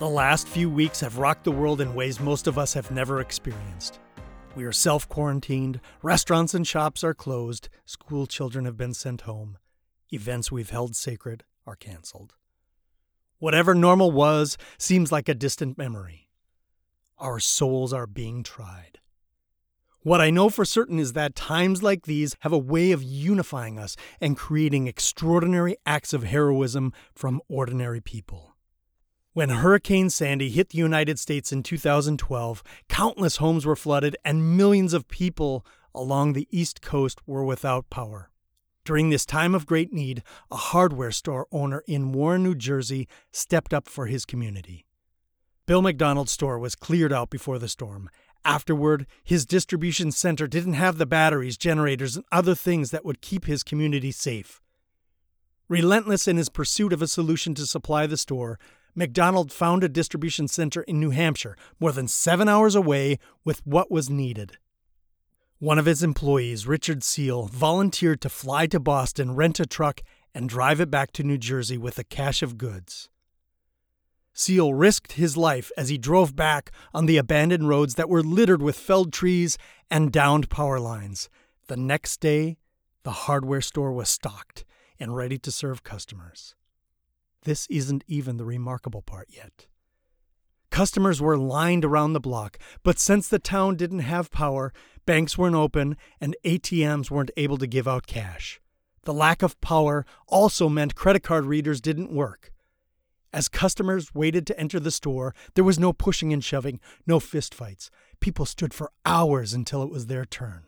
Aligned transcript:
The 0.00 0.08
last 0.08 0.48
few 0.48 0.70
weeks 0.70 1.00
have 1.00 1.18
rocked 1.18 1.44
the 1.44 1.52
world 1.52 1.78
in 1.78 1.94
ways 1.94 2.20
most 2.20 2.46
of 2.46 2.56
us 2.56 2.72
have 2.72 2.90
never 2.90 3.20
experienced. 3.20 4.00
We 4.56 4.64
are 4.64 4.72
self 4.72 5.06
quarantined, 5.10 5.78
restaurants 6.02 6.54
and 6.54 6.66
shops 6.66 7.04
are 7.04 7.12
closed, 7.12 7.68
school 7.84 8.26
children 8.26 8.64
have 8.64 8.78
been 8.78 8.94
sent 8.94 9.20
home, 9.20 9.58
events 10.10 10.50
we've 10.50 10.70
held 10.70 10.96
sacred 10.96 11.44
are 11.66 11.76
canceled. 11.76 12.32
Whatever 13.40 13.74
normal 13.74 14.10
was 14.10 14.56
seems 14.78 15.12
like 15.12 15.28
a 15.28 15.34
distant 15.34 15.76
memory. 15.76 16.30
Our 17.18 17.38
souls 17.38 17.92
are 17.92 18.06
being 18.06 18.42
tried. 18.42 19.00
What 20.00 20.22
I 20.22 20.30
know 20.30 20.48
for 20.48 20.64
certain 20.64 20.98
is 20.98 21.12
that 21.12 21.34
times 21.34 21.82
like 21.82 22.06
these 22.06 22.36
have 22.40 22.54
a 22.54 22.58
way 22.58 22.92
of 22.92 23.02
unifying 23.02 23.78
us 23.78 23.96
and 24.18 24.34
creating 24.34 24.86
extraordinary 24.86 25.76
acts 25.84 26.14
of 26.14 26.22
heroism 26.22 26.94
from 27.14 27.42
ordinary 27.50 28.00
people. 28.00 28.49
When 29.32 29.50
Hurricane 29.50 30.10
Sandy 30.10 30.50
hit 30.50 30.70
the 30.70 30.78
United 30.78 31.18
States 31.18 31.52
in 31.52 31.62
2012, 31.62 32.62
countless 32.88 33.36
homes 33.36 33.64
were 33.64 33.76
flooded 33.76 34.16
and 34.24 34.56
millions 34.56 34.92
of 34.92 35.08
people 35.08 35.64
along 35.94 36.32
the 36.32 36.48
East 36.50 36.82
Coast 36.82 37.20
were 37.26 37.44
without 37.44 37.88
power. 37.90 38.30
During 38.84 39.10
this 39.10 39.24
time 39.24 39.54
of 39.54 39.66
great 39.66 39.92
need, 39.92 40.24
a 40.50 40.56
hardware 40.56 41.12
store 41.12 41.46
owner 41.52 41.84
in 41.86 42.12
Warren, 42.12 42.42
New 42.42 42.56
Jersey 42.56 43.06
stepped 43.30 43.72
up 43.72 43.88
for 43.88 44.06
his 44.06 44.24
community. 44.24 44.86
Bill 45.64 45.82
McDonald's 45.82 46.32
store 46.32 46.58
was 46.58 46.74
cleared 46.74 47.12
out 47.12 47.30
before 47.30 47.60
the 47.60 47.68
storm, 47.68 48.10
Afterward, 48.44 49.06
his 49.22 49.44
distribution 49.44 50.10
center 50.12 50.46
didn't 50.46 50.72
have 50.72 50.96
the 50.96 51.06
batteries, 51.06 51.58
generators, 51.58 52.16
and 52.16 52.24
other 52.32 52.54
things 52.54 52.90
that 52.90 53.04
would 53.04 53.20
keep 53.20 53.44
his 53.44 53.62
community 53.62 54.10
safe. 54.12 54.62
Relentless 55.68 56.26
in 56.26 56.36
his 56.36 56.48
pursuit 56.48 56.92
of 56.92 57.02
a 57.02 57.06
solution 57.06 57.54
to 57.54 57.66
supply 57.66 58.06
the 58.06 58.16
store, 58.16 58.58
McDonald 58.94 59.52
found 59.52 59.84
a 59.84 59.88
distribution 59.88 60.48
center 60.48 60.82
in 60.82 60.98
New 60.98 61.10
Hampshire, 61.10 61.56
more 61.78 61.92
than 61.92 62.08
seven 62.08 62.48
hours 62.48 62.74
away, 62.74 63.18
with 63.44 63.64
what 63.66 63.90
was 63.90 64.10
needed. 64.10 64.58
One 65.58 65.78
of 65.78 65.86
his 65.86 66.02
employees, 66.02 66.66
Richard 66.66 67.02
Seal, 67.02 67.44
volunteered 67.46 68.20
to 68.22 68.28
fly 68.28 68.66
to 68.68 68.80
Boston, 68.80 69.34
rent 69.34 69.60
a 69.60 69.66
truck, 69.66 70.00
and 70.34 70.48
drive 70.48 70.80
it 70.80 70.90
back 70.90 71.12
to 71.12 71.22
New 71.22 71.38
Jersey 71.38 71.76
with 71.76 71.98
a 71.98 72.04
cache 72.04 72.42
of 72.42 72.56
goods. 72.56 73.10
Seal 74.32 74.72
risked 74.72 75.12
his 75.12 75.36
life 75.36 75.70
as 75.76 75.88
he 75.88 75.98
drove 75.98 76.34
back 76.34 76.70
on 76.94 77.06
the 77.06 77.18
abandoned 77.18 77.68
roads 77.68 77.96
that 77.96 78.08
were 78.08 78.22
littered 78.22 78.62
with 78.62 78.76
felled 78.76 79.12
trees 79.12 79.58
and 79.90 80.12
downed 80.12 80.48
power 80.48 80.80
lines. 80.80 81.28
The 81.66 81.76
next 81.76 82.20
day, 82.20 82.56
the 83.02 83.10
hardware 83.10 83.60
store 83.60 83.92
was 83.92 84.08
stocked 84.08 84.64
and 84.98 85.16
ready 85.16 85.38
to 85.38 85.50
serve 85.50 85.82
customers. 85.82 86.54
This 87.44 87.66
isn't 87.70 88.04
even 88.06 88.36
the 88.36 88.44
remarkable 88.44 89.02
part 89.02 89.28
yet. 89.30 89.66
Customers 90.70 91.20
were 91.20 91.36
lined 91.36 91.84
around 91.84 92.12
the 92.12 92.20
block, 92.20 92.58
but 92.82 92.98
since 92.98 93.26
the 93.26 93.38
town 93.38 93.76
didn't 93.76 94.00
have 94.00 94.30
power, 94.30 94.72
banks 95.04 95.36
weren't 95.36 95.56
open 95.56 95.96
and 96.20 96.36
ATMs 96.44 97.10
weren't 97.10 97.32
able 97.36 97.58
to 97.58 97.66
give 97.66 97.88
out 97.88 98.06
cash. 98.06 98.60
The 99.02 99.14
lack 99.14 99.42
of 99.42 99.60
power 99.60 100.04
also 100.28 100.68
meant 100.68 100.94
credit 100.94 101.22
card 101.22 101.46
readers 101.46 101.80
didn't 101.80 102.12
work. 102.12 102.52
As 103.32 103.48
customers 103.48 104.14
waited 104.14 104.46
to 104.48 104.58
enter 104.58 104.78
the 104.78 104.90
store, 104.90 105.34
there 105.54 105.64
was 105.64 105.78
no 105.78 105.92
pushing 105.92 106.32
and 106.32 106.42
shoving, 106.44 106.80
no 107.06 107.18
fistfights. 107.18 107.90
People 108.20 108.44
stood 108.44 108.74
for 108.74 108.92
hours 109.04 109.54
until 109.54 109.82
it 109.82 109.90
was 109.90 110.06
their 110.06 110.24
turn. 110.24 110.64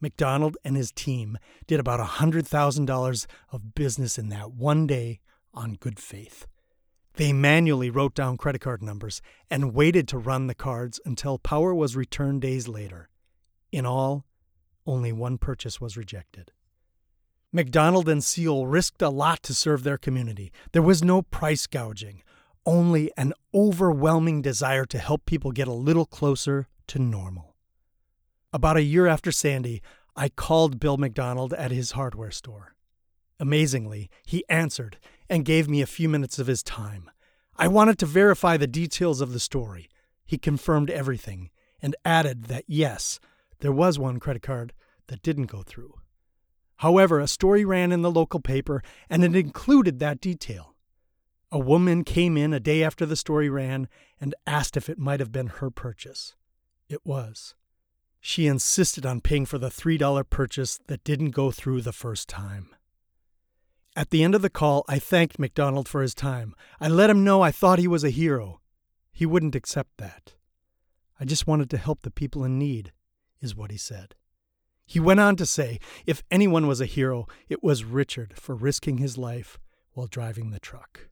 McDonald 0.00 0.56
and 0.64 0.76
his 0.76 0.90
team 0.90 1.38
did 1.66 1.80
about 1.80 2.00
a 2.00 2.04
$100,000 2.04 3.26
of 3.52 3.74
business 3.74 4.18
in 4.18 4.28
that 4.30 4.52
one 4.52 4.86
day 4.86 5.20
on 5.54 5.74
good 5.74 5.98
faith. 5.98 6.46
They 7.14 7.32
manually 7.32 7.90
wrote 7.90 8.14
down 8.14 8.36
credit 8.36 8.60
card 8.60 8.82
numbers 8.82 9.22
and 9.48 9.74
waited 9.74 10.08
to 10.08 10.18
run 10.18 10.48
the 10.48 10.54
cards 10.54 11.00
until 11.04 11.38
power 11.38 11.74
was 11.74 11.96
returned 11.96 12.42
days 12.42 12.66
later. 12.66 13.08
In 13.70 13.86
all, 13.86 14.24
only 14.86 15.12
one 15.12 15.38
purchase 15.38 15.80
was 15.80 15.96
rejected. 15.96 16.52
McDonald 17.52 18.08
and 18.08 18.22
Seal 18.22 18.66
risked 18.66 19.00
a 19.00 19.10
lot 19.10 19.42
to 19.44 19.54
serve 19.54 19.84
their 19.84 19.96
community. 19.96 20.52
There 20.72 20.82
was 20.82 21.04
no 21.04 21.22
price 21.22 21.68
gouging, 21.68 22.24
only 22.66 23.12
an 23.16 23.32
overwhelming 23.54 24.42
desire 24.42 24.84
to 24.86 24.98
help 24.98 25.24
people 25.24 25.52
get 25.52 25.68
a 25.68 25.72
little 25.72 26.06
closer 26.06 26.66
to 26.88 26.98
normal. 26.98 27.54
About 28.52 28.76
a 28.76 28.82
year 28.82 29.06
after 29.06 29.30
Sandy, 29.30 29.82
I 30.16 30.28
called 30.28 30.80
Bill 30.80 30.96
McDonald 30.96 31.52
at 31.52 31.70
his 31.70 31.92
hardware 31.92 32.32
store. 32.32 32.74
Amazingly, 33.38 34.10
he 34.26 34.44
answered 34.48 34.98
and 35.28 35.44
gave 35.44 35.68
me 35.68 35.80
a 35.80 35.86
few 35.86 36.08
minutes 36.08 36.38
of 36.38 36.46
his 36.46 36.62
time. 36.62 37.10
I 37.56 37.68
wanted 37.68 37.98
to 37.98 38.06
verify 38.06 38.56
the 38.56 38.66
details 38.66 39.20
of 39.20 39.32
the 39.32 39.40
story. 39.40 39.88
He 40.26 40.38
confirmed 40.38 40.90
everything 40.90 41.50
and 41.80 41.94
added 42.04 42.44
that 42.44 42.64
yes, 42.66 43.20
there 43.60 43.72
was 43.72 43.98
one 43.98 44.18
credit 44.18 44.42
card 44.42 44.72
that 45.06 45.22
didn't 45.22 45.46
go 45.46 45.62
through. 45.62 45.94
However, 46.78 47.20
a 47.20 47.28
story 47.28 47.64
ran 47.64 47.92
in 47.92 48.02
the 48.02 48.10
local 48.10 48.40
paper 48.40 48.82
and 49.08 49.24
it 49.24 49.36
included 49.36 49.98
that 49.98 50.20
detail. 50.20 50.74
A 51.52 51.58
woman 51.58 52.02
came 52.02 52.36
in 52.36 52.52
a 52.52 52.58
day 52.58 52.82
after 52.82 53.06
the 53.06 53.14
story 53.14 53.48
ran 53.48 53.88
and 54.20 54.34
asked 54.46 54.76
if 54.76 54.88
it 54.88 54.98
might 54.98 55.20
have 55.20 55.30
been 55.30 55.46
her 55.46 55.70
purchase. 55.70 56.34
It 56.88 57.06
was. 57.06 57.54
She 58.20 58.46
insisted 58.46 59.06
on 59.06 59.20
paying 59.20 59.46
for 59.46 59.58
the 59.58 59.68
$3 59.68 60.28
purchase 60.28 60.80
that 60.86 61.04
didn't 61.04 61.30
go 61.30 61.50
through 61.50 61.82
the 61.82 61.92
first 61.92 62.28
time. 62.28 62.74
At 63.96 64.10
the 64.10 64.24
end 64.24 64.34
of 64.34 64.42
the 64.42 64.50
call, 64.50 64.84
I 64.88 64.98
thanked 64.98 65.38
McDonald 65.38 65.88
for 65.88 66.02
his 66.02 66.14
time. 66.14 66.54
I 66.80 66.88
let 66.88 67.10
him 67.10 67.22
know 67.22 67.42
I 67.42 67.52
thought 67.52 67.78
he 67.78 67.86
was 67.86 68.02
a 68.02 68.10
hero. 68.10 68.60
He 69.12 69.24
wouldn't 69.24 69.54
accept 69.54 69.98
that. 69.98 70.34
I 71.20 71.24
just 71.24 71.46
wanted 71.46 71.70
to 71.70 71.76
help 71.76 72.02
the 72.02 72.10
people 72.10 72.44
in 72.44 72.58
need, 72.58 72.92
is 73.40 73.54
what 73.54 73.70
he 73.70 73.76
said. 73.76 74.16
He 74.84 74.98
went 74.98 75.20
on 75.20 75.36
to 75.36 75.46
say 75.46 75.78
if 76.06 76.24
anyone 76.30 76.66
was 76.66 76.80
a 76.80 76.86
hero, 76.86 77.26
it 77.48 77.62
was 77.62 77.84
Richard 77.84 78.34
for 78.36 78.54
risking 78.54 78.98
his 78.98 79.16
life 79.16 79.58
while 79.92 80.08
driving 80.08 80.50
the 80.50 80.58
truck. 80.58 81.08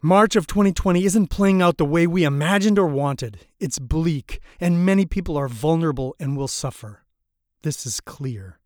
March 0.00 0.36
of 0.36 0.46
2020 0.46 1.04
isn't 1.04 1.30
playing 1.30 1.60
out 1.60 1.78
the 1.78 1.84
way 1.84 2.06
we 2.06 2.22
imagined 2.22 2.78
or 2.78 2.86
wanted. 2.86 3.46
It's 3.58 3.80
bleak, 3.80 4.40
and 4.60 4.86
many 4.86 5.04
people 5.04 5.36
are 5.36 5.48
vulnerable 5.48 6.14
and 6.20 6.36
will 6.36 6.48
suffer. 6.48 7.02
This 7.62 7.84
is 7.86 8.00
clear. 8.00 8.60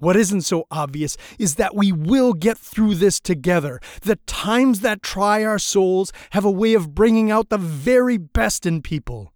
What 0.00 0.16
isn't 0.16 0.42
so 0.42 0.66
obvious 0.70 1.18
is 1.38 1.56
that 1.56 1.76
we 1.76 1.92
will 1.92 2.32
get 2.32 2.56
through 2.56 2.94
this 2.94 3.20
together. 3.20 3.80
The 4.00 4.16
times 4.26 4.80
that 4.80 5.02
try 5.02 5.44
our 5.44 5.58
souls 5.58 6.10
have 6.30 6.44
a 6.44 6.50
way 6.50 6.72
of 6.72 6.94
bringing 6.94 7.30
out 7.30 7.50
the 7.50 7.58
very 7.58 8.16
best 8.16 8.64
in 8.64 8.80
people. 8.80 9.34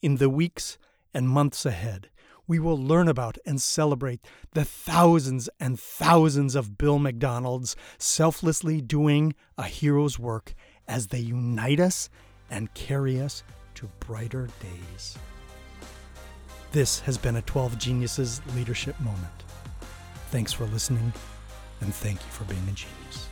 In 0.00 0.16
the 0.18 0.30
weeks 0.30 0.78
and 1.12 1.28
months 1.28 1.66
ahead, 1.66 2.08
we 2.46 2.60
will 2.60 2.78
learn 2.78 3.08
about 3.08 3.36
and 3.44 3.60
celebrate 3.60 4.20
the 4.52 4.64
thousands 4.64 5.50
and 5.58 5.78
thousands 5.78 6.54
of 6.54 6.78
Bill 6.78 7.00
McDonalds 7.00 7.74
selflessly 7.98 8.80
doing 8.80 9.34
a 9.58 9.64
hero's 9.64 10.20
work 10.20 10.54
as 10.86 11.08
they 11.08 11.18
unite 11.18 11.80
us 11.80 12.08
and 12.48 12.72
carry 12.74 13.20
us 13.20 13.42
to 13.74 13.90
brighter 13.98 14.48
days. 14.60 15.18
This 16.70 17.00
has 17.00 17.18
been 17.18 17.34
a 17.34 17.42
12 17.42 17.76
Geniuses 17.76 18.40
leadership 18.54 18.98
moment. 19.00 19.49
Thanks 20.30 20.52
for 20.52 20.64
listening, 20.66 21.12
and 21.80 21.92
thank 21.92 22.20
you 22.20 22.30
for 22.30 22.44
being 22.44 22.62
a 22.68 22.72
genius. 22.72 23.28